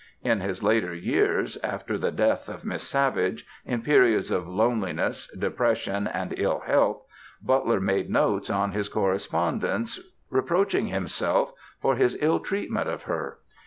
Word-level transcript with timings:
In 0.23 0.39
his 0.41 0.63
later 0.63 0.95
years, 0.95 1.59
after 1.63 1.95
the 1.95 2.09
death 2.09 2.49
of 2.49 2.65
Miss 2.65 2.81
Savage, 2.81 3.45
in 3.65 3.83
periods 3.83 4.31
of 4.31 4.47
loneliness, 4.47 5.27
depression 5.37 6.07
and 6.07 6.33
ill 6.39 6.61
health, 6.61 7.03
Butler 7.39 7.79
made 7.79 8.09
notes 8.09 8.49
on 8.49 8.71
his 8.71 8.89
correspondence 8.89 9.99
reproaching 10.31 10.87
himself 10.87 11.53
for 11.79 11.97
his 11.97 12.17
ill 12.19 12.39
treatment 12.39 12.89
of 12.89 13.03
her. 13.03 13.37